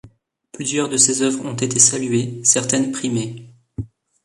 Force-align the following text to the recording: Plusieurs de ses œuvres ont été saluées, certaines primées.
Plusieurs 0.51 0.89
de 0.89 0.97
ses 0.97 1.21
œuvres 1.21 1.45
ont 1.45 1.53
été 1.53 1.77
saluées, 1.77 2.39
certaines 2.43 2.91
primées. 2.91 3.47